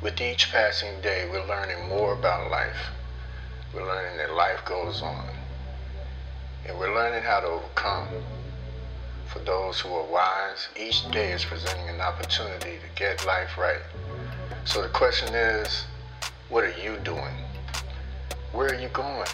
[0.00, 2.90] With each passing day, we're learning more about life.
[3.74, 5.28] We're learning that life goes on.
[6.68, 8.06] And we're learning how to overcome.
[9.26, 13.82] For those who are wise, each day is presenting an opportunity to get life right.
[14.64, 15.86] So the question is,
[16.48, 17.34] what are you doing?
[18.52, 19.26] Where are you going?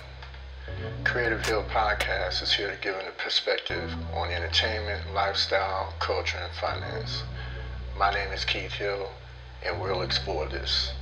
[1.05, 7.23] Creative Hill Podcast is here to give a perspective on entertainment, lifestyle, culture, and finance.
[7.99, 9.11] My name is Keith Hill,
[9.65, 10.93] and we'll explore this.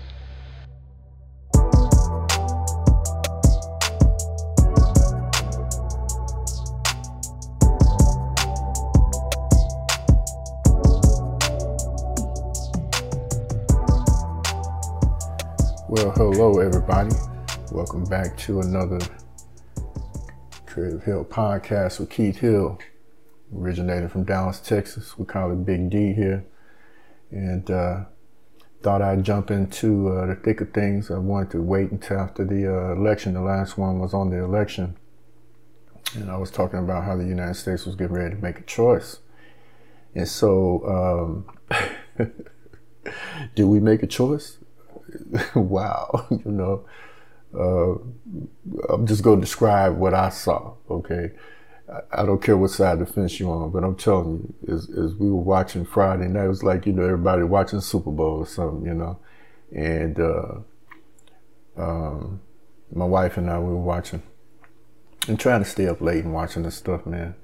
[15.89, 17.15] Well, hello, everybody.
[17.71, 18.99] Welcome back to another
[20.67, 22.79] Creative Hill podcast with Keith Hill,
[23.55, 25.19] originated from Dallas, Texas.
[25.19, 26.45] We call it Big D here.
[27.31, 28.05] And uh,
[28.83, 31.11] thought I'd jump into uh, the thick of things.
[31.11, 33.35] I wanted to wait until after the uh, election.
[33.35, 34.97] The last one was on the election.
[36.15, 38.65] And I was talking about how the United States was getting ready to make a
[38.65, 39.19] choice.
[40.15, 42.29] And so, um,
[43.55, 44.59] did we make a choice?
[45.55, 46.85] wow, you know,
[47.55, 50.75] uh, I'm just going to describe what I saw.
[50.91, 51.33] Okay,
[52.13, 54.89] I, don't care what side of the fence you're on, but I'm telling you, as,
[54.91, 58.39] as we were watching Friday night, it was like you know everybody watching Super Bowl
[58.39, 59.19] or something, you know,
[59.75, 60.55] and uh,
[61.77, 62.41] um,
[62.93, 64.23] my wife and I we were watching
[65.29, 67.35] and trying to stay up late and watching this stuff, man.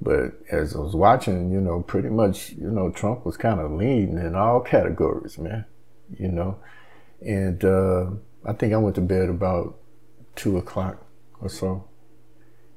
[0.00, 3.70] But as I was watching, you know, pretty much, you know, Trump was kind of
[3.70, 5.64] leading in all categories, man.
[6.18, 6.58] You know,
[7.20, 8.06] and uh,
[8.44, 9.78] I think I went to bed about
[10.34, 11.06] two o'clock
[11.40, 11.88] or so.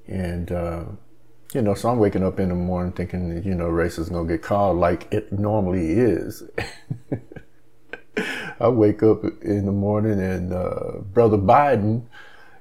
[0.08, 0.84] And, uh,
[1.56, 4.28] you know, so I'm waking up in the morning thinking, you know, race is to
[4.28, 6.44] get called like it normally is.
[8.60, 12.04] I wake up in the morning and uh, Brother Biden,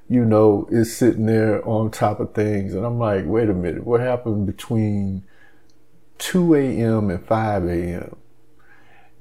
[0.07, 2.73] you know, is sitting there on top of things.
[2.73, 5.25] And I'm like, wait a minute, what happened between
[6.19, 7.09] 2 a.m.
[7.09, 8.15] and 5 a.m.?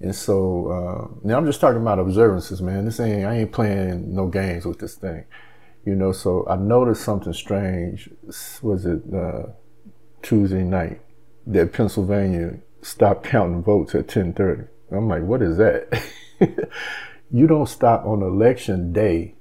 [0.01, 2.85] And so uh, now I'm just talking about observances, man.
[2.85, 5.25] This ain't I ain't playing no games with this thing,
[5.85, 6.13] you know.
[6.13, 8.11] So I noticed something strange.
[8.61, 9.45] Was it uh,
[10.25, 11.01] Tuesday night
[11.47, 14.67] that Pennsylvania stopped counting votes at 10:30?
[14.91, 16.03] I'm like, what is that?
[17.31, 19.35] you don't stop on election day.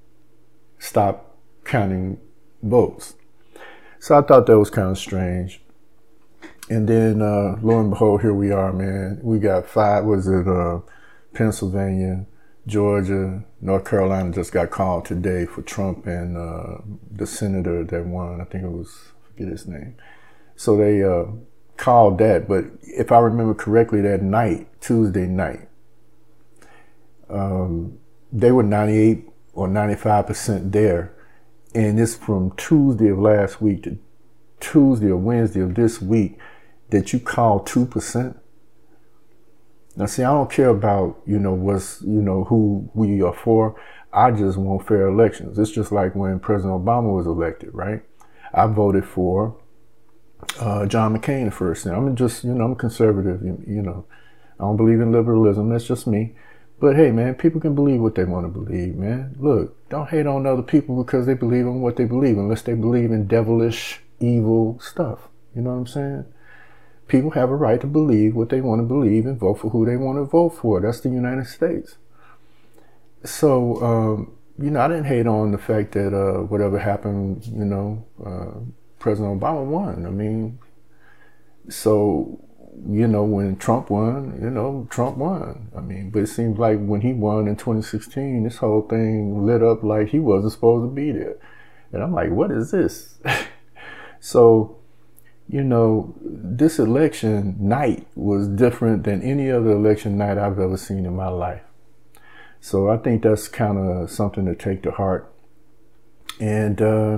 [0.79, 2.19] Stop counting
[2.61, 3.15] votes.
[3.99, 5.61] So I thought that was kind of strange.
[6.69, 9.19] And then, uh, lo and behold, here we are, man.
[9.21, 10.79] We got five, was it, uh,
[11.33, 12.25] Pennsylvania,
[12.67, 16.77] Georgia, North Carolina just got called today for Trump and, uh,
[17.11, 18.39] the senator that won.
[18.39, 19.95] I think it was, I forget his name.
[20.55, 21.25] So they, uh,
[21.77, 22.47] called that.
[22.47, 25.67] But if I remember correctly, that night, Tuesday night,
[27.29, 27.99] um,
[28.31, 31.13] they were 98 or 95% there.
[31.75, 33.97] And it's from Tuesday of last week to
[34.59, 36.37] Tuesday or Wednesday of this week
[36.89, 38.37] that you call 2%.
[39.95, 43.79] Now, see, I don't care about, you know, what's, you know, who we are for.
[44.11, 45.57] I just want fair elections.
[45.57, 48.01] It's just like when President Obama was elected, right?
[48.53, 49.55] I voted for
[50.59, 51.93] uh, John McCain the first time.
[51.93, 54.05] I'm just, you know, I'm conservative, you, you know.
[54.59, 55.69] I don't believe in liberalism.
[55.69, 56.35] That's just me.
[56.79, 59.35] But hey, man, people can believe what they want to believe, man.
[59.39, 62.73] Look, don't hate on other people because they believe in what they believe, unless they
[62.73, 65.29] believe in devilish, evil stuff.
[65.55, 66.25] You know what I'm saying?
[67.07, 69.85] people have a right to believe what they want to believe and vote for who
[69.85, 70.81] they want to vote for.
[70.81, 71.95] That's the United States.
[73.23, 77.65] So, um, you know, I didn't hate on the fact that uh, whatever happened, you
[77.65, 78.59] know, uh,
[79.03, 80.05] President Obama won.
[80.05, 80.59] I mean,
[81.67, 82.39] so,
[82.89, 85.67] you know, when Trump won, you know, Trump won.
[85.75, 89.61] I mean, but it seems like when he won in 2016, this whole thing lit
[89.61, 91.35] up like he wasn't supposed to be there.
[91.91, 93.19] And I'm like, what is this?
[94.21, 94.77] so,
[95.49, 101.05] you know, this election night was different than any other election night I've ever seen
[101.05, 101.63] in my life.
[102.61, 105.29] So I think that's kind of something to take to heart.
[106.39, 107.17] And uh,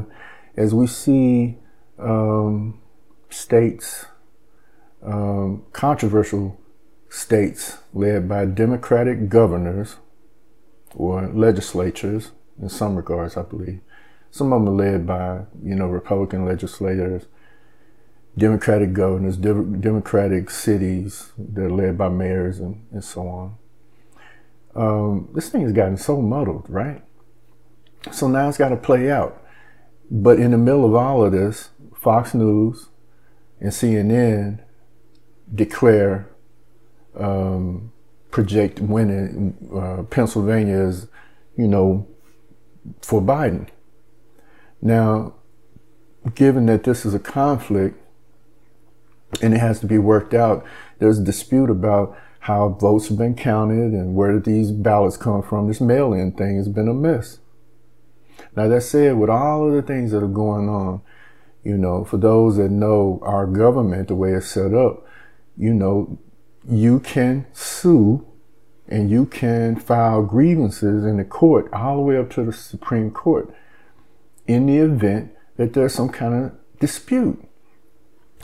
[0.58, 1.60] as we see
[2.00, 2.80] um,
[3.30, 4.06] states,
[5.04, 6.60] um, controversial
[7.10, 9.98] states led by Democratic governors
[10.96, 12.32] or legislatures,
[12.62, 13.82] in some regards, I believe.
[14.32, 17.26] Some of them are led by, you know, Republican legislators
[18.38, 23.56] Democratic governors, Democratic cities that are led by mayors and, and so on.
[24.76, 27.02] Um, this thing has gotten so muddled, right?
[28.12, 29.42] So now it's got to play out.
[30.10, 32.90] But in the middle of all of this, Fox News
[33.60, 34.60] and CNN
[35.54, 36.30] declare
[37.18, 37.92] um,
[38.32, 41.08] project winning uh, Pennsylvania as,
[41.58, 42.08] you know,
[43.02, 43.68] for Biden.
[44.82, 45.34] Now,
[46.36, 48.02] given that this is a conflict
[49.42, 50.66] and it has to be worked out,
[51.00, 55.42] there's a dispute about how votes have been counted and where did these ballots come
[55.42, 55.68] from.
[55.68, 57.40] This mail-in thing has been a mess.
[58.56, 61.02] Now that said, with all of the things that are going on,
[61.64, 65.06] you know, for those that know our government, the way it's set up,
[65.58, 66.18] you know,
[66.68, 68.26] you can sue
[68.88, 73.10] and you can file grievances in the court all the way up to the Supreme
[73.12, 73.54] Court
[74.48, 77.44] in the event that there's some kind of dispute.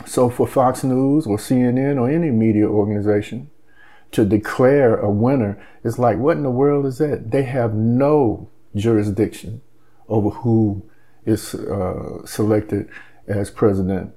[0.06, 3.52] So for Fox News or CNN or any media organization
[4.12, 7.32] to declare a winner is like, what in the world is that?
[7.32, 9.62] They have no jurisdiction
[10.08, 10.84] over who
[11.26, 12.90] is uh, selected
[13.28, 14.14] as president.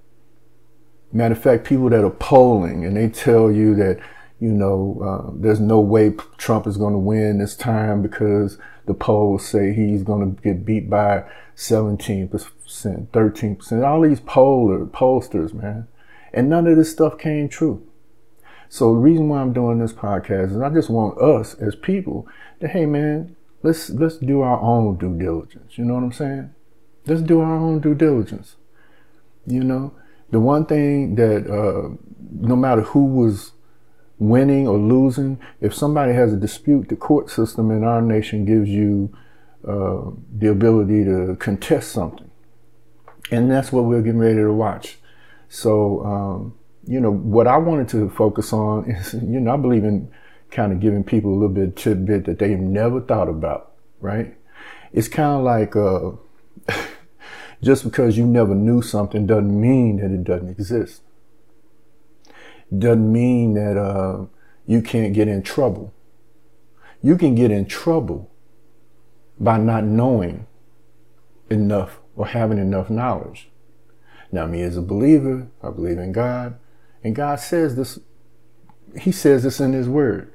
[1.12, 4.00] Matter of fact, people that are polling and they tell you that,
[4.40, 8.94] you know, uh, there's no way Trump is going to win this time because the
[8.94, 11.24] polls say he's going to get beat by
[11.56, 13.86] 17%, 13%.
[13.86, 15.86] All these poller, pollsters, man.
[16.32, 17.86] And none of this stuff came true.
[18.68, 22.26] So the reason why I'm doing this podcast is I just want us as people
[22.60, 25.76] to, hey man, let's let's do our own due diligence.
[25.76, 26.54] You know what I'm saying?
[27.06, 28.56] Let's do our own due diligence.
[29.46, 29.94] You know,
[30.30, 31.96] the one thing that uh,
[32.30, 33.52] no matter who was
[34.18, 38.68] winning or losing, if somebody has a dispute, the court system in our nation gives
[38.68, 39.12] you
[39.66, 42.30] uh, the ability to contest something.
[43.30, 44.98] And that's what we're getting ready to watch.
[45.48, 46.54] So, um,
[46.86, 50.10] you know, what I wanted to focus on is, you know, I believe in
[50.54, 54.36] kind of giving people a little bit of tidbit that they've never thought about, right?
[54.92, 56.12] It's kind of like uh,
[57.62, 61.02] just because you never knew something doesn't mean that it doesn't exist.
[62.76, 64.26] Doesn't mean that uh,
[64.64, 65.92] you can't get in trouble.
[67.02, 68.30] You can get in trouble
[69.38, 70.46] by not knowing
[71.50, 73.50] enough or having enough knowledge.
[74.30, 76.58] Now, me as a believer, I believe in God,
[77.02, 77.98] and God says this,
[78.98, 80.33] He says this in His Word.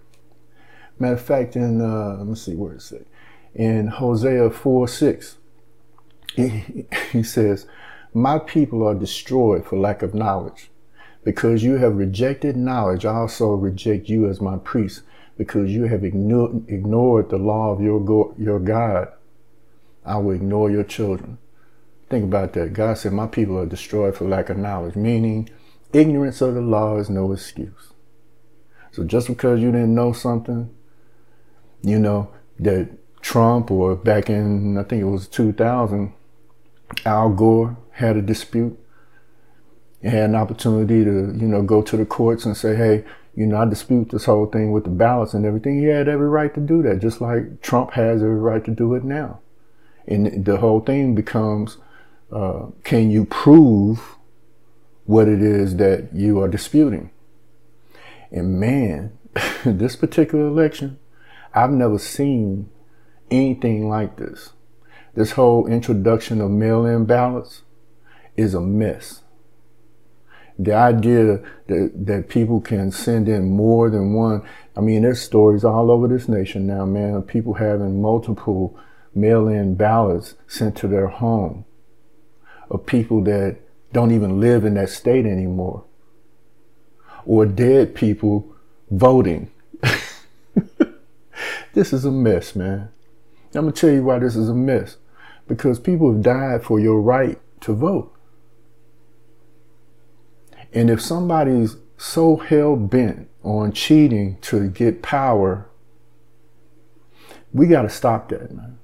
[1.00, 3.01] Matter of fact, in, uh, let me see where it say,
[3.56, 5.38] in Hosea 4 6,
[6.36, 7.66] he, he says,
[8.13, 10.69] My people are destroyed for lack of knowledge.
[11.24, 15.01] Because you have rejected knowledge, I also reject you as my priest
[15.38, 19.10] because you have ignored, ignored the law of your, go, your God,
[20.06, 21.38] I will ignore your children.
[22.10, 22.74] Think about that.
[22.74, 25.50] God said, My people are destroyed for lack of knowledge, meaning
[25.94, 27.94] ignorance of the law is no excuse.
[28.92, 30.75] So just because you didn't know something,
[31.81, 32.30] you know,
[32.60, 32.90] that
[33.22, 36.14] Trump or back in, I think it was 2000,
[37.06, 38.78] Al Gore had a dispute
[40.02, 43.04] and had an opportunity to, you know, go to the courts and say, hey,
[43.36, 45.80] you know, I dispute this whole thing with the ballots and everything.
[45.80, 48.96] He had every right to do that, just like Trump has every right to do
[48.96, 49.40] it now.
[50.08, 51.78] And the whole thing becomes,
[52.31, 54.16] uh, can you prove
[55.06, 57.12] what it is that you are disputing?
[58.31, 59.18] And man,
[59.64, 61.00] this particular election,
[61.54, 62.69] I've never seen
[63.31, 64.54] anything like this.
[65.16, 67.63] This whole introduction of mail-in ballots
[68.38, 69.22] is a mess
[70.60, 74.44] the idea that, that people can send in more than one.
[74.75, 78.78] I mean, there's stories all over this nation now, man, of people having multiple
[79.16, 81.64] mail-in ballots sent to their home,
[82.69, 83.57] of people that
[83.94, 85.85] don't even live in that state anymore,
[87.26, 88.54] or dead people
[88.92, 89.50] voting.
[91.73, 92.90] this is a mess, man.
[93.56, 94.97] I'm gonna tell you why this is a mess.
[95.47, 98.16] Because people have died for your right to vote.
[100.71, 105.68] And if somebody's so hell bent on cheating to get power,
[107.52, 108.78] we got to stop that, man.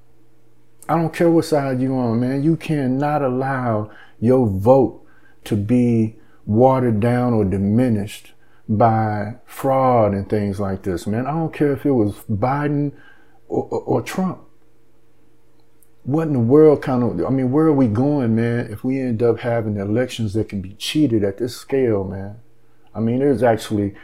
[0.88, 2.42] I don't care what side you're on, man.
[2.42, 3.90] You cannot allow
[4.20, 5.04] your vote
[5.44, 8.32] to be watered down or diminished
[8.68, 11.26] by fraud and things like this, man.
[11.26, 12.92] I don't care if it was Biden
[13.48, 14.46] or, or, or Trump
[16.06, 19.00] what in the world kind of, I mean, where are we going, man, if we
[19.00, 22.36] end up having elections that can be cheated at this scale, man?
[22.94, 23.96] I mean, there's actually,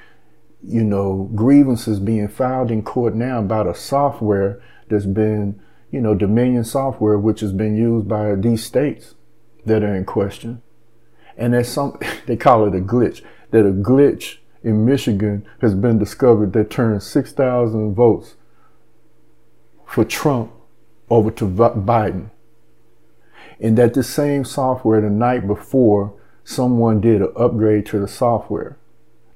[0.64, 6.16] you know, grievances being filed in court now about a software that's been, you know,
[6.16, 9.14] Dominion software, which has been used by these states
[9.64, 10.60] that are in question.
[11.36, 15.98] And there's some, they call it a glitch, that a glitch in Michigan has been
[15.98, 18.36] discovered that turned 6,000 votes
[19.86, 20.52] for Trump
[21.10, 22.30] over to Biden.
[23.60, 26.14] And that the same software the night before,
[26.44, 28.76] someone did an upgrade to the software.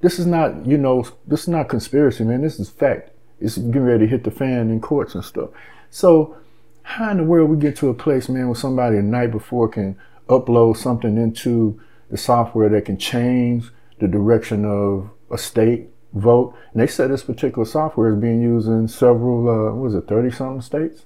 [0.01, 2.41] This is not, you know, this is not conspiracy, man.
[2.41, 3.11] This is fact.
[3.39, 5.49] It's getting ready to hit the fan in courts and stuff.
[5.89, 6.37] So,
[6.83, 9.67] how in the world we get to a place, man, where somebody the night before
[9.67, 11.79] can upload something into
[12.09, 13.69] the software that can change
[13.99, 16.55] the direction of a state vote?
[16.71, 20.07] And they said this particular software is being used in several, uh, what was it,
[20.07, 21.05] 30 something states?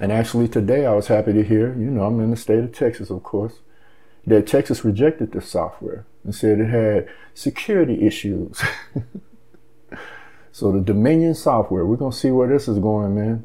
[0.00, 2.72] And actually, today I was happy to hear, you know, I'm in the state of
[2.72, 3.60] Texas, of course,
[4.26, 8.60] that Texas rejected this software and said it had security issues.
[10.52, 13.44] so the Dominion software, we're going to see where this is going, man.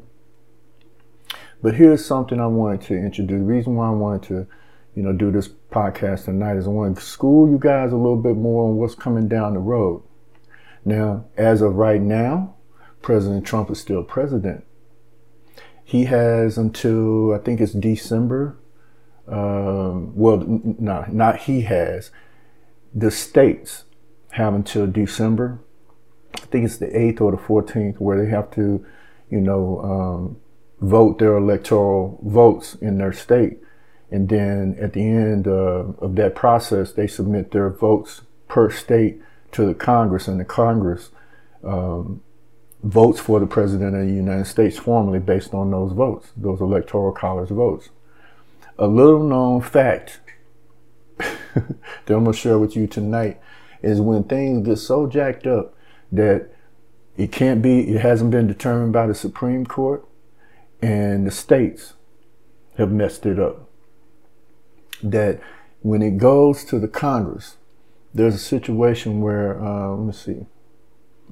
[1.62, 3.38] But here's something I wanted to introduce.
[3.38, 4.46] The reason why I wanted to,
[4.94, 8.20] you know, do this podcast tonight is I want to school you guys a little
[8.20, 10.02] bit more on what's coming down the road.
[10.84, 12.56] Now, as of right now,
[13.02, 14.64] President Trump is still president
[15.90, 18.56] he has until I think it's December.
[19.26, 22.12] Um, well, no, not he has.
[22.94, 23.86] The states
[24.30, 25.58] have until December.
[26.36, 28.86] I think it's the 8th or the 14th where they have to,
[29.30, 30.36] you know, um,
[30.80, 33.58] vote their electoral votes in their state.
[34.10, 39.20] And then at the end uh, of that process, they submit their votes per state
[39.52, 41.10] to the Congress, and the Congress
[41.64, 42.22] um,
[42.82, 47.12] votes for the president of the United States formally based on those votes, those electoral
[47.12, 47.90] college votes.
[48.78, 50.20] A little known fact
[51.18, 51.64] that
[52.08, 53.40] I'm going to share with you tonight
[53.82, 55.74] is when things get so jacked up
[56.12, 56.50] that
[57.16, 60.06] it can't be, it hasn't been determined by the Supreme Court
[60.80, 61.94] and the states
[62.78, 63.69] have messed it up.
[65.02, 65.40] That
[65.82, 67.56] when it goes to the Congress,
[68.12, 70.46] there's a situation where, uh, let me see,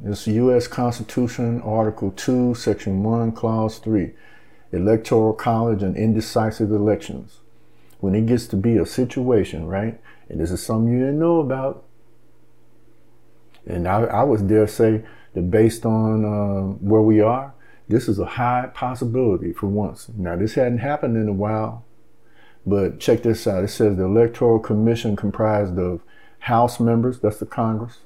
[0.04, 0.68] it's U.S.
[0.68, 4.12] Constitution, Article 2, Section 1, Clause 3.
[4.70, 7.38] Electoral college and indecisive elections.
[8.00, 10.00] When it gets to be a situation, right?
[10.28, 11.84] And this is something you didn't know about.
[13.66, 17.54] And I, I would dare say that based on uh, where we are,
[17.88, 20.08] this is a high possibility for once.
[20.16, 21.84] Now, this hadn't happened in a while,
[22.68, 23.64] but check this out.
[23.64, 26.02] It says the Electoral Commission comprised of
[26.40, 27.98] House members, that's the Congress,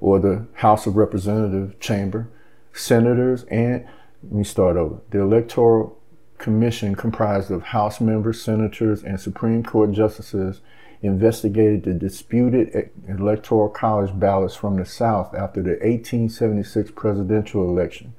[0.00, 2.28] or the House of Representative chamber,
[2.72, 3.86] senators, and
[4.22, 5.00] let me start over.
[5.10, 5.98] The Electoral
[6.38, 10.60] Commission, comprised of House members, senators, and Supreme Court justices,
[11.02, 18.14] investigated the disputed Electoral College ballots from the South after the 1876 presidential election.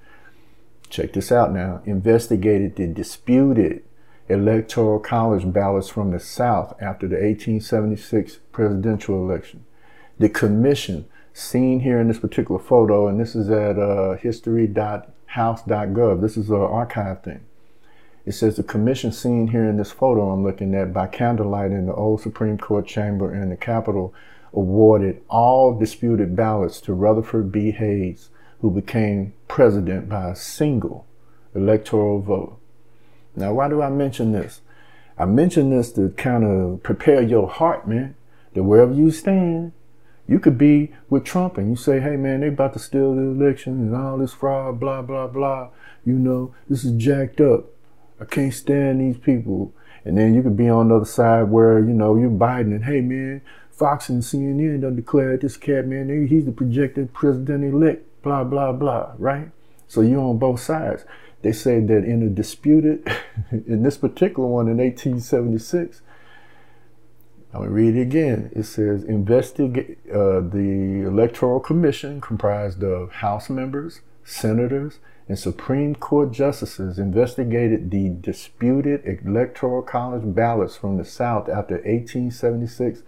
[0.89, 1.81] Check this out now.
[1.85, 3.83] Investigated the disputed
[4.29, 9.63] Electoral College ballots from the South after the 1876 presidential election.
[10.19, 16.21] The commission seen here in this particular photo, and this is at uh, history.house.gov.
[16.21, 17.41] This is an archive thing.
[18.25, 21.85] It says the commission seen here in this photo I'm looking at by candlelight in
[21.85, 24.13] the old Supreme Court chamber in the Capitol
[24.51, 27.71] awarded all disputed ballots to Rutherford B.
[27.71, 28.29] Hayes,
[28.59, 31.05] who became president by a single
[31.55, 32.59] electoral vote.
[33.37, 34.61] Now, why do I mention this?
[35.15, 38.15] I mention this to kind of prepare your heart, man,
[38.53, 39.73] that wherever you stand,
[40.27, 43.21] you could be with Trump and you say, hey man, they about to steal the
[43.21, 45.69] election and all this fraud, blah, blah, blah.
[46.03, 47.65] You know, this is jacked up.
[48.19, 49.71] I can't stand these people.
[50.03, 52.85] And then you could be on the other side where, you know, you're Biden and,
[52.85, 58.43] hey man, Fox and CNN done declared this cat, man, he's the projected president-elect, blah,
[58.43, 59.51] blah, blah, right?
[59.87, 61.05] So you're on both sides.
[61.41, 63.07] They said that in a disputed,
[63.51, 66.01] in this particular one in 1876,
[67.53, 68.51] I'm going to read it again.
[68.53, 76.31] It says, investigate uh, the Electoral Commission comprised of House members, senators, and Supreme Court
[76.31, 83.03] justices investigated the disputed Electoral College ballots from the South after 1876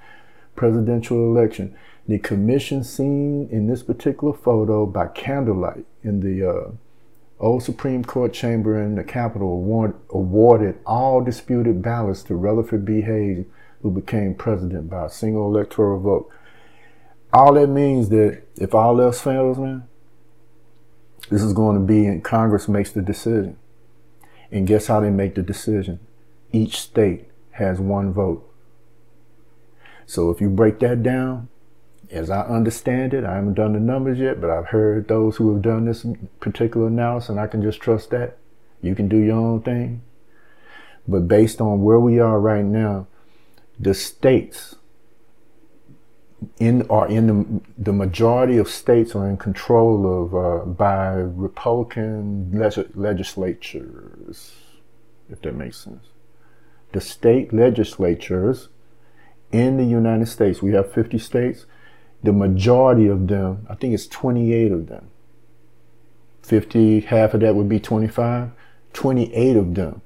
[0.56, 1.76] presidential election.
[2.08, 6.72] The commission seen in this particular photo by candlelight in the uh,
[7.40, 13.02] old Supreme Court chamber in the Capitol award, awarded all disputed ballots to Rutherford B.
[13.02, 13.46] Hayes
[13.82, 16.30] who became president by a single electoral vote.
[17.32, 19.88] All that means that if all else fails, man,
[21.30, 23.58] this is going to be, and Congress makes the decision.
[24.52, 26.00] And guess how they make the decision?
[26.52, 28.46] Each state has one vote.
[30.06, 31.50] So if you break that down,
[32.12, 35.54] as I understand it, I haven't done the numbers yet, but I've heard those who
[35.54, 36.06] have done this
[36.40, 38.38] particular analysis, and I can just trust that.
[38.82, 40.02] You can do your own thing.
[41.08, 43.08] But based on where we are right now,
[43.80, 44.76] the states
[46.60, 52.52] in are in the, the majority of states are in control of uh, by Republican
[52.96, 54.54] legislatures,
[55.30, 56.08] if that makes sense.
[56.92, 58.70] The state legislatures
[59.52, 61.66] in the United States, we have 50 states,
[62.24, 65.10] the majority of them, I think it's 28 of them.
[66.44, 68.52] 50, half of that would be 25.
[68.94, 70.02] 28 of them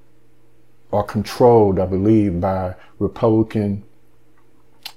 [0.92, 3.84] are controlled, I believe, by Republican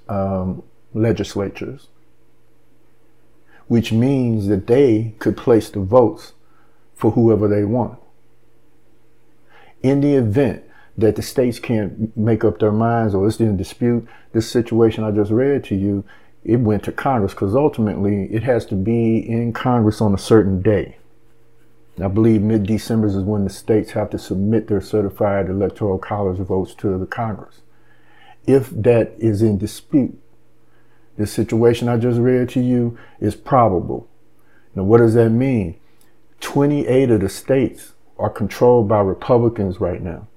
[0.08, 1.88] um, legislatures,
[3.68, 6.34] which means that they could place the votes
[6.94, 7.98] for whoever they want.
[9.82, 10.64] In the event
[10.98, 15.10] that the states can't make up their minds or it's in dispute, this situation I
[15.10, 16.04] just read to you,
[16.46, 20.62] it went to Congress because ultimately it has to be in Congress on a certain
[20.62, 20.96] day.
[22.00, 26.72] I believe mid-December is when the states have to submit their certified electoral college votes
[26.76, 27.62] to the Congress.
[28.46, 30.16] If that is in dispute,
[31.16, 34.06] the situation I just read to you is probable.
[34.76, 35.80] Now, what does that mean?
[36.40, 40.28] 28 of the states are controlled by Republicans right now.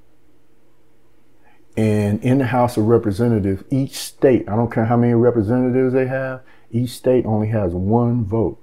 [1.79, 6.07] And in the House of Representatives, each state, I don't care how many representatives they
[6.07, 8.61] have, each state only has one vote.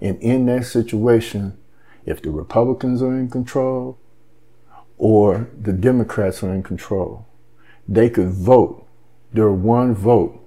[0.00, 1.58] And in that situation,
[2.06, 3.98] if the Republicans are in control
[4.98, 7.26] or the Democrats are in control,
[7.88, 8.86] they could vote
[9.32, 10.40] their one vote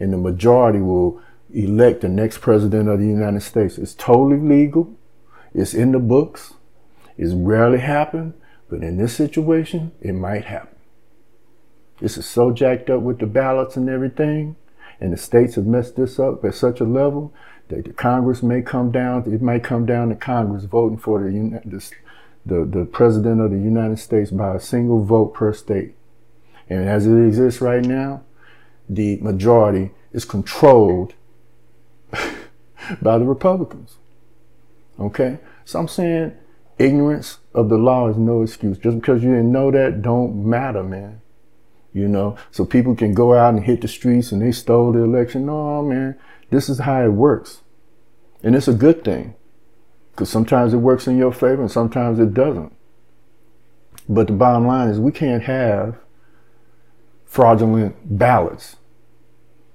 [0.00, 1.22] and the majority will
[1.54, 3.78] elect the next president of the United States.
[3.78, 4.92] It's totally legal.
[5.54, 6.54] It's in the books.
[7.16, 8.34] It's rarely happened,
[8.68, 10.69] but in this situation, it might happen.
[12.00, 14.56] This is so jacked up with the ballots and everything,
[15.00, 17.32] and the states have messed this up at such a level
[17.68, 19.32] that the Congress may come down.
[19.32, 21.90] It might come down to Congress voting for the
[22.46, 25.94] the, the president of the United States by a single vote per state.
[26.68, 28.22] And as it exists right now,
[28.88, 31.14] the majority is controlled
[33.02, 33.96] by the Republicans.
[34.98, 35.38] Okay?
[35.64, 36.36] So I'm saying
[36.78, 38.78] ignorance of the law is no excuse.
[38.78, 41.19] Just because you didn't know that don't matter, man.
[41.92, 45.02] You know, so people can go out and hit the streets and they stole the
[45.02, 45.46] election.
[45.46, 46.16] No, man,
[46.50, 47.62] this is how it works.
[48.42, 49.34] And it's a good thing
[50.12, 52.72] because sometimes it works in your favor and sometimes it doesn't.
[54.08, 55.96] But the bottom line is we can't have
[57.24, 58.76] fraudulent ballots.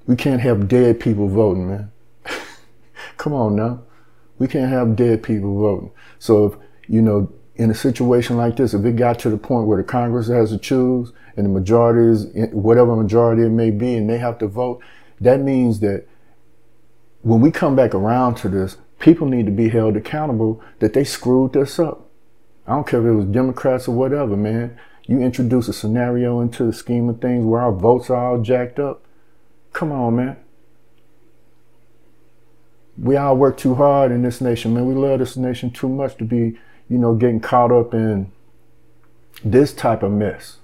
[0.07, 1.91] We can't have dead people voting, man.
[3.17, 3.81] Come on now.
[4.37, 5.91] We can't have dead people voting.
[6.19, 6.53] So if,
[6.87, 9.83] you know, in a situation like this, if it got to the point where the
[9.83, 14.17] Congress has to choose and the majority is whatever majority it may be and they
[14.17, 14.81] have to vote,
[15.19, 16.05] that means that
[17.21, 21.03] when we come back around to this, people need to be held accountable that they
[21.03, 22.09] screwed this up.
[22.67, 24.77] I don't care if it was Democrats or whatever, man.
[25.07, 28.79] You introduce a scenario into the scheme of things where our votes are all jacked
[28.79, 29.03] up.
[29.73, 30.37] Come on, man.
[32.97, 34.87] We all work too hard in this nation, man.
[34.87, 36.57] We love this nation too much to be,
[36.89, 38.31] you know, getting caught up in
[39.43, 40.57] this type of mess.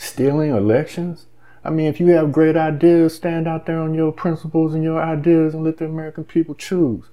[0.00, 1.26] Stealing elections?
[1.62, 4.98] I mean, if you have great ideas, stand out there on your principles and your
[4.98, 7.04] ideas and let the American people choose.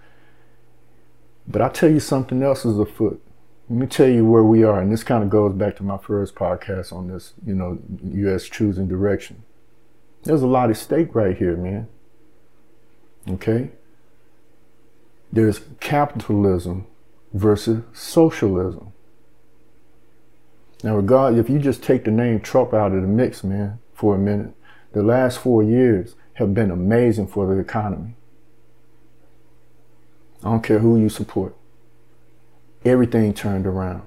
[1.45, 3.21] But I'll tell you something else is afoot.
[3.69, 5.97] Let me tell you where we are, and this kind of goes back to my
[5.97, 7.77] first podcast on this, you know,
[8.13, 8.45] U.S.
[8.45, 9.43] choosing direction.
[10.23, 11.89] There's a lot at stake right here, man.
[13.29, 13.71] Okay?
[15.33, 16.87] There's capitalism
[17.33, 18.93] versus socialism.
[20.83, 24.15] Now, regard if you just take the name Trump out of the mix, man, for
[24.15, 24.53] a minute,
[24.93, 28.15] the last four years have been amazing for the economy.
[30.43, 31.55] I don't care who you support.
[32.85, 34.03] Everything turned around.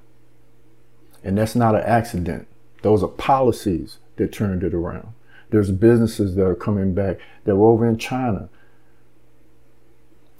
[1.24, 2.46] And that's not an accident.
[2.83, 5.09] Those are policies that turned it around.
[5.50, 8.48] There's businesses that are coming back that were over in China.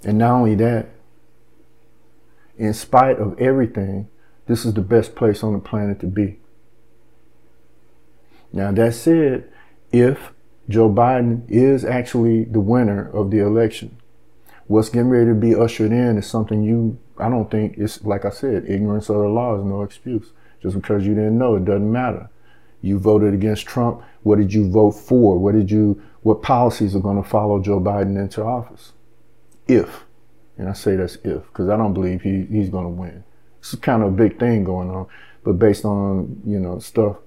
[0.03, 0.87] And not only that,
[2.57, 4.07] in spite of everything,
[4.51, 6.37] this is the best place on the planet to be.
[8.51, 9.49] Now, that said,
[9.93, 10.33] if
[10.67, 13.95] Joe Biden is actually the winner of the election,
[14.67, 18.25] what's getting ready to be ushered in is something you, I don't think it's, like
[18.25, 20.33] I said, ignorance of the law is no excuse.
[20.61, 22.29] Just because you didn't know, it doesn't matter.
[22.81, 24.03] You voted against Trump.
[24.23, 25.39] What did you vote for?
[25.39, 28.91] What did you, what policies are going to follow Joe Biden into office?
[29.65, 30.03] If,
[30.57, 33.23] and I say that's if, because I don't believe he, he's going to win.
[33.61, 35.07] It's kind of a big thing going on,
[35.43, 37.17] but based on, you know, stuff,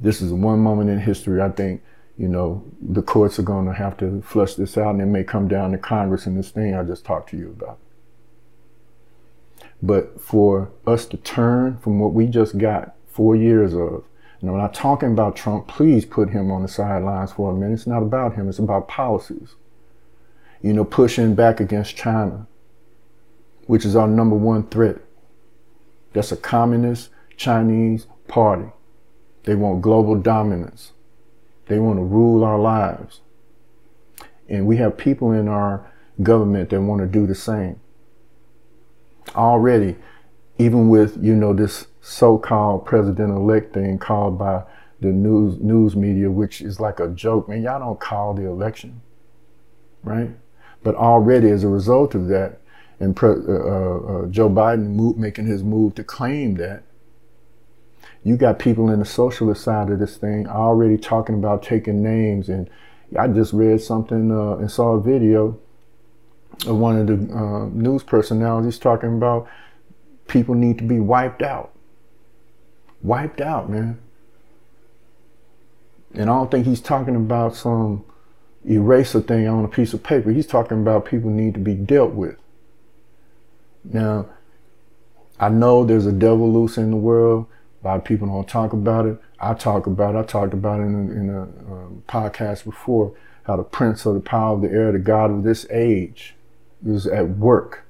[0.00, 1.40] this is one moment in history.
[1.40, 1.82] I think,
[2.18, 5.24] you know, the courts are going to have to flush this out and it may
[5.24, 7.78] come down to Congress and this thing I just talked to you about.
[9.82, 14.04] But for us to turn from what we just got four years of
[14.42, 15.68] and I'm not talking about Trump.
[15.68, 17.74] Please put him on the sidelines for a minute.
[17.74, 18.48] It's not about him.
[18.48, 19.54] It's about policies.
[20.60, 22.48] You know, pushing back against China,
[23.66, 24.98] which is our number one threat.
[26.12, 28.70] That's a communist Chinese party.
[29.44, 30.92] They want global dominance.
[31.66, 33.20] They want to rule our lives.
[34.48, 35.90] And we have people in our
[36.22, 37.80] government that want to do the same.
[39.34, 39.96] Already,
[40.58, 44.64] even with, you know, this so-called president-elect thing called by
[45.00, 47.48] the news news media, which is like a joke.
[47.48, 49.00] Man, y'all don't call the election,
[50.04, 50.30] right?
[50.82, 52.60] But already as a result of that,
[53.02, 56.84] and uh, uh, Joe Biden move, making his move to claim that,
[58.22, 62.48] you got people in the socialist side of this thing already talking about taking names.
[62.48, 62.70] And
[63.18, 65.58] I just read something uh, and saw a video
[66.64, 69.48] of one of the uh, news personalities talking about
[70.28, 71.72] people need to be wiped out.
[73.02, 73.98] Wiped out, man.
[76.14, 78.04] And I don't think he's talking about some
[78.64, 80.30] eraser thing on a piece of paper.
[80.30, 82.36] He's talking about people need to be dealt with.
[83.84, 84.26] Now,
[85.38, 87.46] I know there's a devil loose in the world.
[87.82, 89.18] A lot of people don't talk about it.
[89.40, 90.18] I talk about it.
[90.18, 93.14] I talked about it in, in a, um, podcast before
[93.44, 96.34] how the prince of the power of the air, the God of this age,
[96.86, 97.84] is at work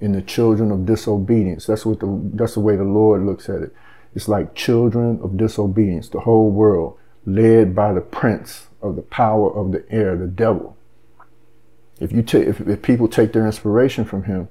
[0.00, 1.66] in the children of disobedience.
[1.66, 3.74] That's what the that's the way the Lord looks at it.
[4.14, 9.50] It's like children of disobedience, the whole world, led by the prince of the power
[9.52, 10.76] of the air, the devil.
[11.98, 14.48] If you if, if people take their inspiration from him,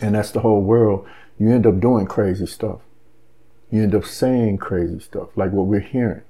[0.00, 1.06] and that's the whole world,
[1.38, 2.80] you end up doing crazy stuff
[3.70, 6.22] you end up saying crazy stuff like what we're hearing.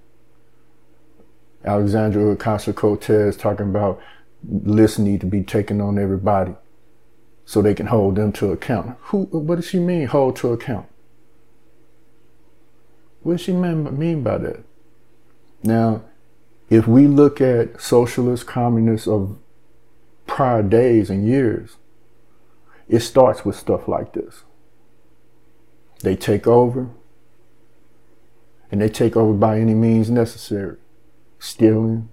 [1.64, 4.00] Alexandria Ocasio-Cortez talking about
[4.48, 6.54] lists need to be taken on everybody
[7.44, 8.96] so they can hold them to account.
[9.02, 9.22] Who?
[9.24, 10.87] What does she mean, hold to account?
[13.22, 14.61] What does she mean, mean by that?
[15.62, 16.02] Now,
[16.70, 19.38] if we look at socialists, communists of
[20.26, 21.76] prior days and years,
[22.88, 24.44] it starts with stuff like this.
[26.03, 26.88] They take over,
[28.70, 30.77] and they take over by any means necessary.
[31.38, 32.09] Stealing,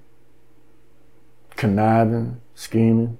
[1.56, 3.20] conniving, scheming,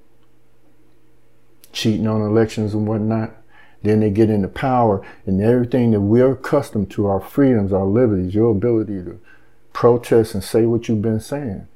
[1.72, 3.34] cheating on elections and whatnot.
[3.82, 8.34] Then they get into power and everything that we're accustomed to, our freedoms, our liberties,
[8.34, 9.20] your ability to
[9.72, 11.68] protest and say what you've been saying.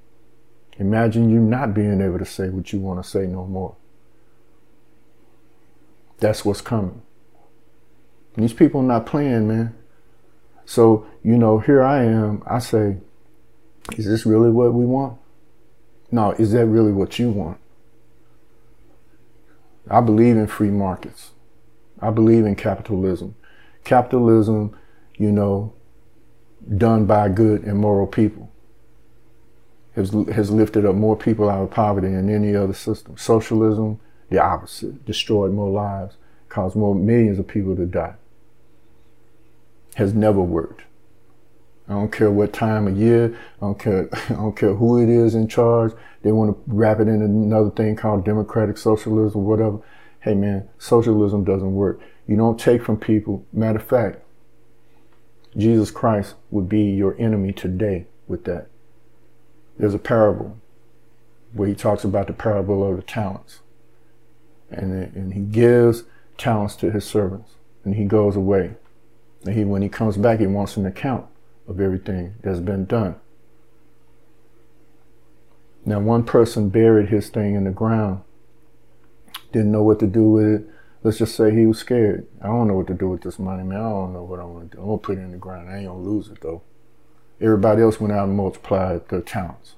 [0.79, 3.77] Imagine you not being able to say what you want to say no more.
[6.21, 7.03] That's what's coming.
[8.37, 9.75] These people are not playing, man.
[10.65, 12.43] So, you know, here I am.
[12.47, 12.99] I say,
[13.97, 15.19] is this really what we want?
[16.13, 17.59] No, is that really what you want?
[19.91, 21.31] I believe in free markets.
[22.01, 23.35] I believe in capitalism.
[23.85, 24.77] Capitalism,
[25.17, 25.73] you know,
[26.77, 28.51] done by good and moral people
[29.97, 33.17] has, has lifted up more people out of poverty than any other system.
[33.17, 33.99] Socialism,
[34.31, 36.17] the opposite, destroyed more lives,
[36.49, 38.15] caused more millions of people to die
[39.97, 40.83] has never worked.
[41.89, 43.37] I don't care what time of year.
[43.61, 44.09] I don't care.
[44.13, 45.93] I don't care who it is in charge.
[46.23, 49.79] They want to wrap it in another thing called democratic socialism, or whatever.
[50.21, 52.01] Hey man, socialism doesn't work.
[52.27, 53.45] You don't take from people.
[53.53, 54.23] Matter of fact,
[55.57, 58.69] Jesus Christ would be your enemy today with that.
[59.79, 60.59] There's a parable
[61.53, 63.61] where he talks about the parable of the talents.
[64.71, 66.05] And, and he gives
[66.39, 67.53] talents to his servants
[67.85, 68.75] and he goes away.
[69.45, 71.27] And he, when he comes back, he wants an account
[71.67, 73.17] of everything that's been done.
[75.85, 78.23] Now, one person buried his thing in the ground,
[79.53, 80.67] didn't know what to do with it.
[81.03, 82.27] Let's just say he was scared.
[82.43, 83.81] I don't know what to do with this money, man.
[83.81, 84.83] I don't know what I want to do.
[84.83, 85.71] I'm going to put it in the ground.
[85.71, 86.61] I ain't going to lose it, though.
[87.41, 89.77] Everybody else went out and multiplied their talents.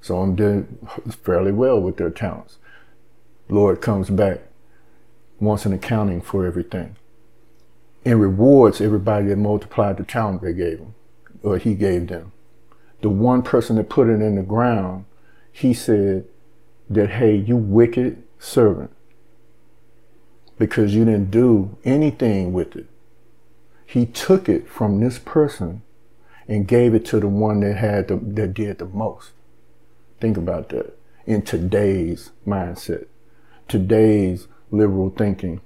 [0.00, 0.78] So I'm doing
[1.22, 2.58] fairly well with their talents.
[3.52, 4.40] Lord comes back,
[5.38, 6.96] wants an accounting for everything
[8.02, 10.94] and rewards everybody that multiplied the talent they gave him,
[11.42, 12.32] or he gave them.
[13.02, 15.04] The one person that put it in the ground,
[15.52, 16.24] he said
[16.88, 18.90] that, hey, you wicked servant,
[20.58, 22.86] because you didn't do anything with it.
[23.84, 25.82] He took it from this person
[26.48, 29.32] and gave it to the one that had the, that did the most.
[30.20, 33.06] Think about that in today's mindset,
[33.72, 35.58] today's liberal thinking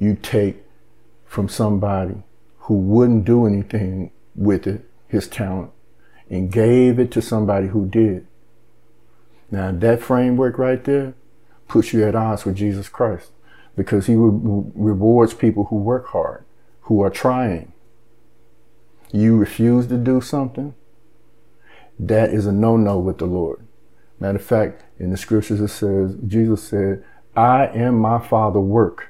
[0.00, 0.56] you take
[1.24, 2.16] from somebody
[2.62, 5.70] who wouldn't do anything with it, his talent,
[6.28, 8.26] and gave it to somebody who did.
[9.52, 11.14] Now, that framework right there
[11.68, 13.30] puts you at odds with Jesus Christ
[13.76, 16.44] because he rewards people who work hard,
[16.82, 17.72] who are trying.
[19.12, 20.74] You refuse to do something,
[22.00, 23.64] that is a no no with the Lord.
[24.22, 27.04] Matter of fact, in the scriptures it says, Jesus said,
[27.34, 29.08] I am my Father work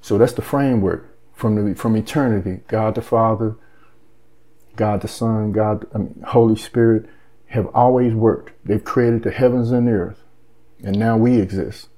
[0.00, 2.62] So that's the framework from the from eternity.
[2.66, 3.56] God the Father
[4.74, 7.10] God the Son, God, I mean, Holy Spirit
[7.48, 8.52] have always worked.
[8.64, 10.22] They've created the heavens and the earth,
[10.82, 11.88] and now we exist.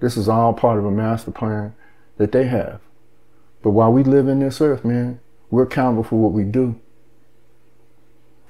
[0.00, 1.74] This is all part of a master plan
[2.18, 2.80] that they have.
[3.62, 5.18] But while we live in this earth, man,
[5.50, 6.80] we're accountable for what we do.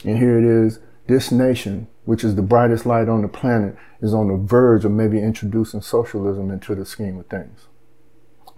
[0.05, 4.15] And here it is, this nation, which is the brightest light on the planet, is
[4.15, 7.67] on the verge of maybe introducing socialism into the scheme of things.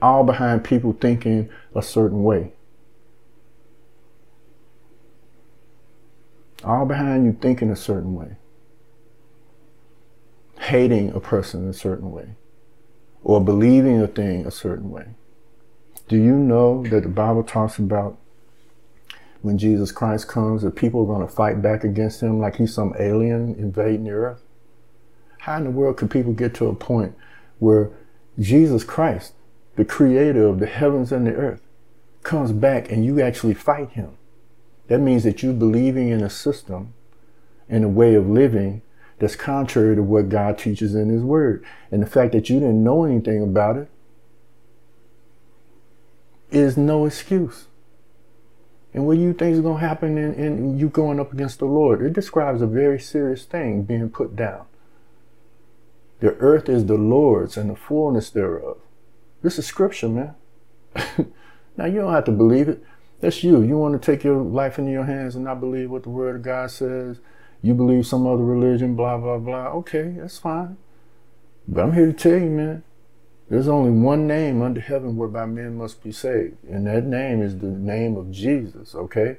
[0.01, 2.53] All behind people thinking a certain way.
[6.65, 8.37] All behind you thinking a certain way.
[10.59, 12.31] Hating a person a certain way.
[13.23, 15.07] Or believing a thing a certain way.
[16.09, 18.19] Do you know that the Bible talks about
[19.47, 22.75] when Jesus Christ comes that people are going to fight back against him like he's
[22.75, 24.43] some alien invading the earth?
[25.39, 27.17] How in the world could people get to a point
[27.61, 27.91] where
[28.41, 29.35] Jesus Christ,
[29.77, 31.63] the creator of the heavens and the earth,
[32.25, 34.19] comes back and you actually fight him?
[34.89, 36.93] That means that you're believing in a system
[37.69, 38.83] and a way of living
[39.21, 41.65] that's contrary to what God teaches in his word.
[41.93, 43.89] And the fact that you didn't know anything about it
[46.51, 47.67] is no excuse.
[48.97, 51.59] And what do you think is going to happen in, in you going up against
[51.59, 52.01] the Lord?
[52.01, 54.65] It describes a very serious thing being put down.
[56.21, 58.79] The earth is the Lord's and the fullness thereof.
[59.43, 60.35] This is scripture, man.
[61.77, 62.83] now you don't have to believe it.
[63.21, 63.61] That's you.
[63.61, 66.37] You want to take your life into your hands and not believe what the word
[66.37, 67.19] of God says.
[67.61, 69.69] You believe some other religion, blah, blah, blah.
[69.73, 70.79] Okay, that's fine.
[71.69, 72.83] But I'm here to tell you, man,
[73.49, 77.59] there's only one name under heaven whereby men must be saved, and that name is
[77.59, 79.37] the name of Jesus, okay?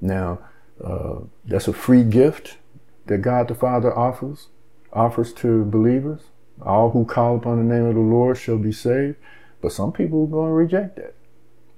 [0.00, 0.40] Now,
[0.82, 2.58] uh, that's a free gift
[3.06, 4.48] that God the Father offers,
[4.92, 6.20] offers to believers.
[6.62, 9.16] All who call upon the name of the Lord shall be saved.
[9.60, 11.14] But some people are going to reject that.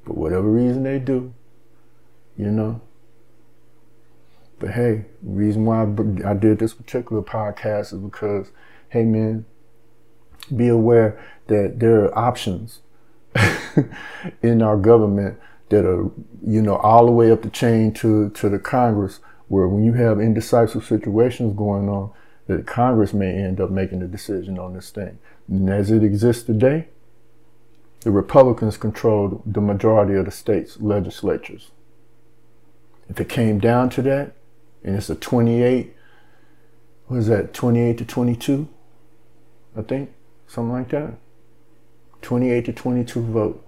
[0.04, 1.32] For whatever reason they do,
[2.36, 2.80] you know.
[4.58, 8.50] But hey, the reason why I did this particular podcast is because,
[8.88, 9.44] hey man,
[10.54, 12.80] be aware that there are options
[14.42, 16.10] in our government that are,
[16.46, 19.92] you know, all the way up the chain to, to the Congress, where when you
[19.94, 22.10] have indecisive situations going on,
[22.46, 25.18] that Congress may end up making a decision on this thing.
[25.48, 26.88] And as it exists today,
[28.00, 31.70] the Republicans control the majority of the state's legislatures.
[33.08, 34.32] If it came down to that,
[34.84, 35.94] and it's a 28,
[37.08, 38.68] what is that, 28 to 22,
[39.76, 40.12] I think,
[40.46, 41.14] something like that.
[42.22, 43.66] 28 to 22 vote.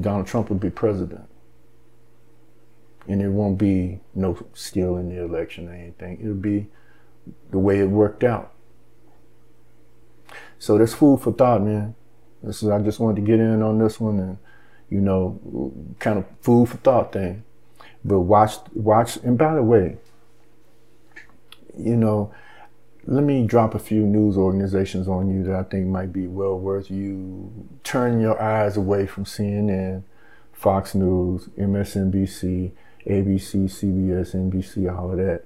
[0.00, 1.28] Donald Trump would be president.
[3.08, 6.20] And it won't be no stealing the election or anything.
[6.20, 6.68] It'll be
[7.50, 8.52] the way it worked out.
[10.58, 11.94] So that's food for thought, man.
[12.42, 14.38] This is I just wanted to get in on this one and
[14.92, 17.44] you know, kind of food for thought thing.
[18.04, 19.96] But watch watch and by the way,
[21.76, 22.34] you know,
[23.06, 26.58] let me drop a few news organizations on you that I think might be well
[26.58, 30.04] worth you turning your eyes away from CNN,
[30.52, 32.72] Fox News, MSNBC,
[33.06, 35.44] ABC, CBS, NBC, all of that.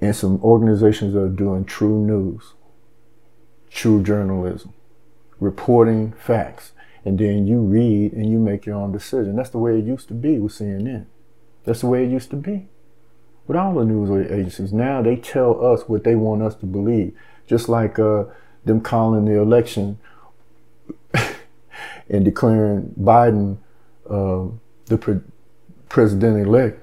[0.00, 2.54] And some organizations that are doing true news,
[3.70, 4.74] true journalism,
[5.38, 6.72] reporting facts.
[7.04, 9.36] And then you read and you make your own decision.
[9.36, 11.06] That's the way it used to be with CNN.
[11.64, 12.68] That's the way it used to be
[13.46, 14.72] with all the news agencies.
[14.72, 18.24] Now they tell us what they want us to believe, just like uh,
[18.64, 19.98] them calling the election
[22.08, 23.58] and declaring Biden
[24.08, 24.46] uh,
[24.86, 25.20] the pre-
[25.88, 26.80] president elect.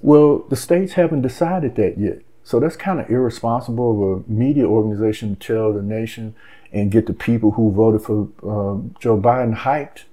[0.00, 2.22] Well, the states haven't decided that yet.
[2.44, 6.34] So that's kind of irresponsible of a media organization to tell the nation
[6.72, 10.04] and get the people who voted for uh, Joe Biden hyped.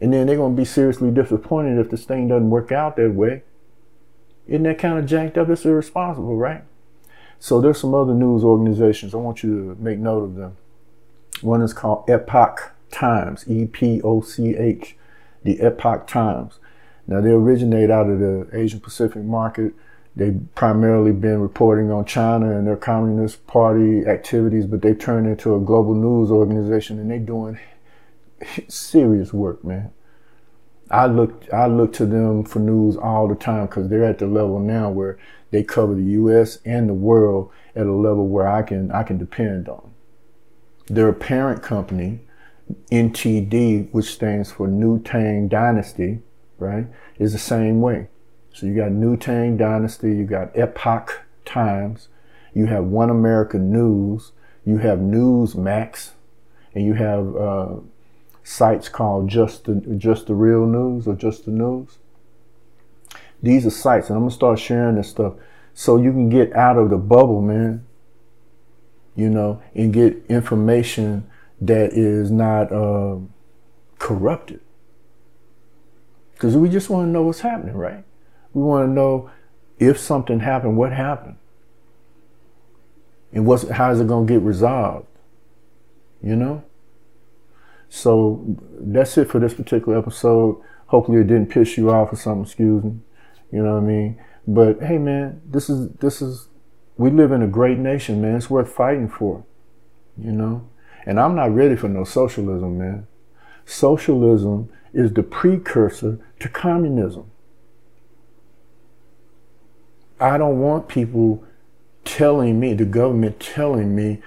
[0.00, 3.12] And then they're going to be seriously disappointed if this thing doesn't work out that
[3.12, 3.42] way.
[4.46, 5.48] Isn't that kind of jacked up?
[5.48, 6.62] It's irresponsible, right?
[7.38, 9.14] So there's some other news organizations.
[9.14, 10.56] I want you to make note of them.
[11.42, 14.96] One is called Epoch Times, E-P-O-C-H,
[15.42, 16.58] the Epoch Times.
[17.06, 19.74] Now they originate out of the Asian Pacific market.
[20.14, 25.54] They've primarily been reporting on China and their Communist Party activities, but they turned into
[25.54, 27.58] a global news organization and they're doing
[28.68, 29.92] serious work, man.
[30.90, 34.26] I look I look to them for news all the time because they're at the
[34.26, 35.18] level now where
[35.50, 36.58] they cover the U.S.
[36.64, 39.92] and the world at a level where I can I can depend on.
[40.86, 42.20] Their parent company,
[42.92, 46.20] NTD, which stands for New Tang Dynasty,
[46.58, 46.86] right,
[47.18, 48.08] is the same way.
[48.52, 52.08] So you got New Tang Dynasty, you got Epoch Times,
[52.54, 54.32] you have One America News,
[54.64, 56.10] you have Newsmax,
[56.74, 57.76] and you have uh,
[58.46, 61.98] sites called just the just the real news or just the news.
[63.42, 65.34] These are sites, and I'm gonna start sharing this stuff
[65.74, 67.84] so you can get out of the bubble, man.
[69.16, 71.28] You know, and get information
[71.60, 73.16] that is not uh,
[73.98, 74.60] corrupted.
[76.34, 78.04] Because we just want to know what's happening, right?
[78.52, 79.30] We want to know
[79.78, 81.36] if something happened, what happened,
[83.32, 85.08] and what's how is it to get resolved.
[86.22, 86.62] You know.
[87.88, 88.44] So
[88.80, 90.60] that's it for this particular episode.
[90.86, 92.44] Hopefully, it didn't piss you off or something.
[92.44, 92.98] Excuse me.
[93.52, 94.20] You know what I mean?
[94.46, 96.48] But hey, man, this is this is
[96.96, 98.36] we live in a great nation, man.
[98.36, 99.44] It's worth fighting for.
[100.18, 100.68] You know,
[101.04, 103.06] and I'm not ready for no socialism, man.
[103.66, 107.30] Socialism is the precursor to communism.
[110.18, 111.44] I don't want people
[112.04, 114.22] telling me, the government telling me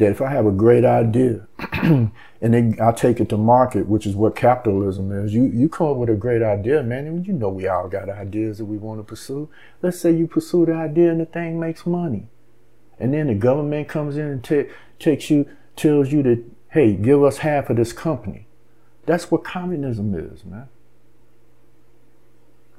[0.00, 1.46] that if I have a great idea
[1.82, 2.10] and
[2.40, 5.96] then I take it to market, which is what capitalism is, you, you come up
[5.96, 8.98] with a great idea, man, and you know we all got ideas that we want
[8.98, 9.48] to pursue.
[9.82, 12.28] Let's say you pursue the idea and the thing makes money.
[12.98, 14.66] And then the government comes in and t-
[14.98, 18.46] takes you, tells you that, hey, give us half of this company.
[19.06, 20.68] That's what communism is, man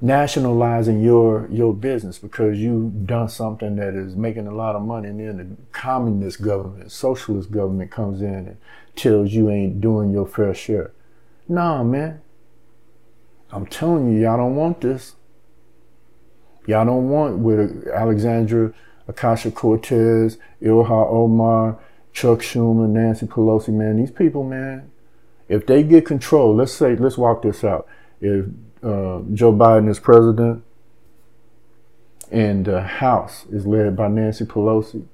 [0.02, 5.08] nationalizing your your business because you've done something that is making a lot of money
[5.08, 8.56] and then the communist government socialist government comes in and
[8.96, 10.90] tells you ain't doing your fair share.
[11.48, 12.20] Nah man.
[13.52, 15.14] I'm telling you y'all don't want this.
[16.66, 18.74] Y'all don't want with alexandra
[19.06, 21.78] Akasha Cortez, Ilhan Omar
[22.12, 24.90] chuck schumer nancy pelosi man these people man
[25.48, 27.86] if they get control let's say let's walk this out.
[28.20, 28.46] If
[28.82, 30.64] uh, Joe Biden is president,
[32.30, 35.06] and the House is led by Nancy Pelosi.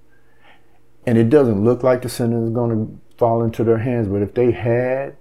[1.06, 4.22] And it doesn't look like the Senate is going to fall into their hands, but
[4.22, 5.16] if they had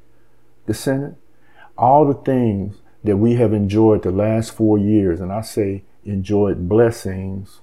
[0.65, 1.15] the Senate,
[1.77, 6.67] all the things that we have enjoyed the last four years, and I say enjoyed
[6.67, 7.61] blessings.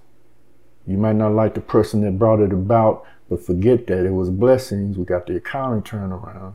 [0.86, 4.30] You might not like the person that brought it about, but forget that it was
[4.30, 4.98] blessings.
[4.98, 6.54] We got the economy turned around,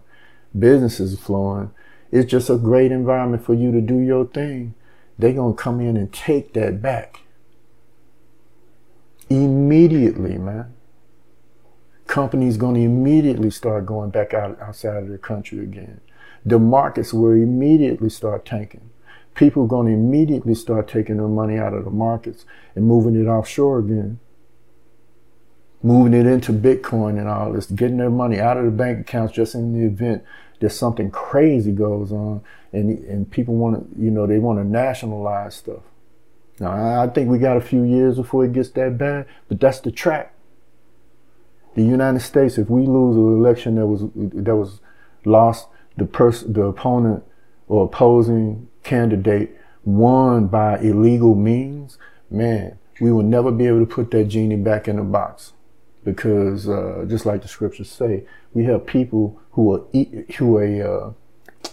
[0.57, 1.71] businesses flowing,
[2.11, 4.73] it's just a great environment for you to do your thing.
[5.17, 7.21] They're going to come in and take that back.
[9.29, 10.73] Immediately, man.
[12.07, 16.01] Companies going to immediately start going back out outside of the country again.
[16.43, 18.89] The markets will immediately start tanking.
[19.35, 23.27] People going to immediately start taking their money out of the markets and moving it
[23.27, 24.19] offshore again.
[25.83, 29.33] Moving it into Bitcoin and all this, getting their money out of the bank accounts
[29.33, 30.23] just in the event
[30.59, 32.41] there's something crazy goes on
[32.71, 35.81] and and people want to you know they want to nationalize stuff.
[36.59, 39.79] Now i think we got a few years before it gets that bad but that's
[39.79, 40.33] the track
[41.75, 44.81] the united states if we lose an election that was that was
[45.23, 45.67] lost
[45.97, 47.23] the person the opponent
[47.67, 51.97] or opposing candidate won by illegal means
[52.29, 55.53] man we will never be able to put that genie back in the box
[56.03, 59.85] because uh, just like the scriptures say, we have people who are
[60.37, 61.69] who are uh,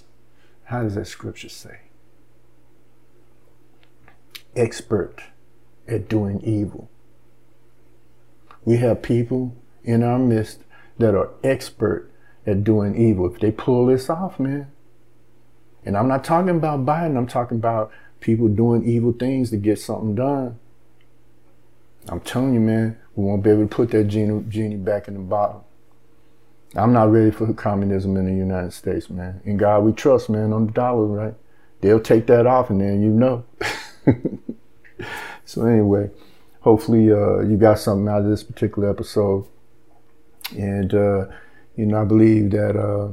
[0.65, 1.81] how does that scripture say?
[4.55, 5.23] Expert
[5.87, 6.91] at doing evil.
[8.65, 10.61] We have people in our midst
[10.99, 12.11] that are expert
[12.47, 13.33] at doing evil.
[13.33, 14.71] If they pull this off, man.
[15.85, 19.79] And I'm not talking about Biden, I'm talking about people doing evil things to get
[19.79, 20.59] something done.
[22.09, 25.15] I'm telling you, man, we won't be able to put that genie, genie back in
[25.15, 25.67] the bottle.
[26.77, 29.41] I'm not ready for communism in the United States, man.
[29.45, 31.35] In God we trust, man, on the dollar, right?
[31.81, 33.45] They'll take that off and then you know.
[35.45, 36.11] so anyway,
[36.61, 39.47] hopefully uh, you got something out of this particular episode.
[40.51, 41.27] And, uh,
[41.77, 43.13] you know, I believe that, uh,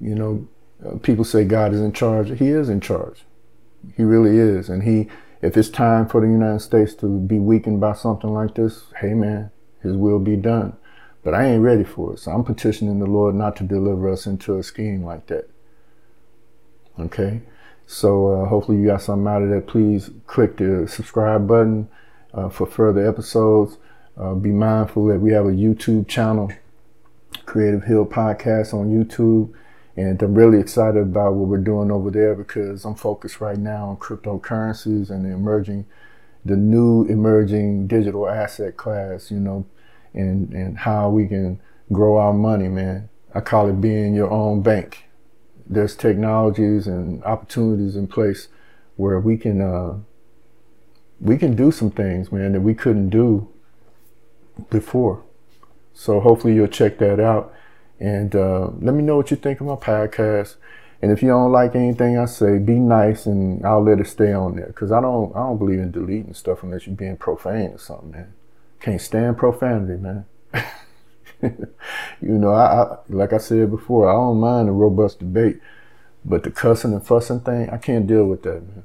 [0.00, 0.46] you know,
[0.84, 2.36] uh, people say God is in charge.
[2.38, 3.24] He is in charge.
[3.96, 4.68] He really is.
[4.68, 5.08] And he,
[5.46, 9.14] if it's time for the United States to be weakened by something like this, hey
[9.14, 10.76] man, his will be done.
[11.22, 12.18] But I ain't ready for it.
[12.18, 15.48] So I'm petitioning the Lord not to deliver us into a scheme like that.
[16.98, 17.42] Okay?
[17.86, 19.68] So uh, hopefully you got something out of that.
[19.68, 21.88] Please click the subscribe button
[22.34, 23.78] uh, for further episodes.
[24.16, 26.50] Uh, be mindful that we have a YouTube channel,
[27.44, 29.52] Creative Hill Podcast on YouTube.
[29.96, 33.88] And I'm really excited about what we're doing over there because I'm focused right now
[33.88, 35.86] on cryptocurrencies and the emerging,
[36.44, 39.64] the new emerging digital asset class, you know,
[40.12, 41.60] and, and how we can
[41.92, 43.08] grow our money, man.
[43.34, 45.08] I call it being your own bank.
[45.66, 48.48] There's technologies and opportunities in place
[48.96, 49.98] where we can, uh,
[51.20, 53.48] we can do some things, man, that we couldn't do
[54.68, 55.22] before.
[55.94, 57.52] So hopefully you'll check that out.
[57.98, 60.56] And uh, let me know what you think of my podcast.
[61.02, 64.32] And if you don't like anything I say, be nice and I'll let it stay
[64.32, 64.72] on there.
[64.72, 68.10] Cause I don't I don't believe in deleting stuff unless you're being profane or something,
[68.10, 68.32] man.
[68.80, 70.24] Can't stand profanity, man.
[71.42, 75.60] you know, I, I, like I said before, I don't mind a robust debate,
[76.24, 78.84] but the cussing and fussing thing, I can't deal with that, man.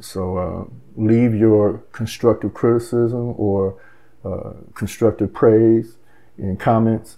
[0.00, 0.64] So uh,
[0.96, 3.80] leave your constructive criticism or
[4.24, 5.96] uh, constructive praise
[6.38, 7.16] in comments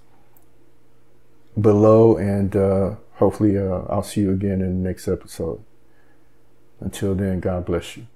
[1.61, 5.62] below, and uh, hopefully uh, I'll see you again in the next episode.
[6.80, 8.06] Until then, God bless you.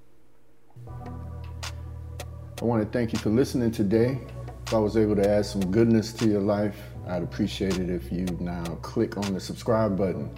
[0.87, 4.19] I want to thank you for listening today.
[4.67, 6.79] If I was able to add some goodness to your life,
[7.09, 10.31] I'd appreciate it if you now click on the subscribe button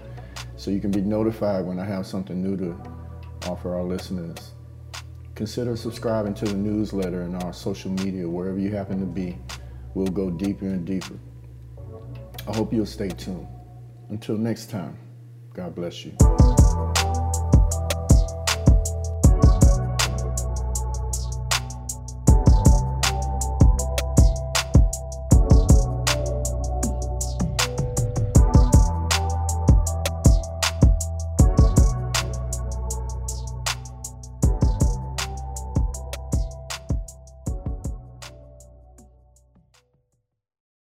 [0.57, 2.80] so you can be notified when I have something new to
[3.46, 4.52] offer our listeners.
[5.34, 9.36] Consider subscribing to the newsletter and our social media, wherever you happen to be.
[9.94, 11.18] We'll go deeper and deeper.
[12.47, 13.47] I hope you'll stay tuned.
[14.11, 14.99] Until next time,
[15.55, 16.53] God bless you.